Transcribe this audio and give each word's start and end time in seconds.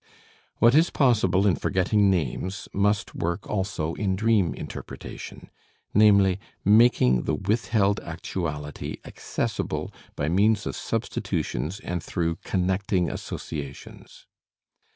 What 0.57 0.73
is 0.73 0.89
possible 0.89 1.45
in 1.45 1.55
forgetting 1.55 2.09
names 2.09 2.67
must 2.73 3.13
work 3.13 3.47
also 3.47 3.93
in 3.93 4.15
dream 4.15 4.55
interpretation, 4.55 5.51
viz., 5.93 6.37
making 6.65 7.25
the 7.25 7.35
withheld 7.35 7.99
actuality 7.99 8.97
accessible 9.05 9.93
by 10.15 10.27
means 10.27 10.65
of 10.65 10.75
substitutions 10.75 11.79
and 11.81 12.01
through 12.01 12.37
connecting 12.43 13.11
associations. 13.11 14.25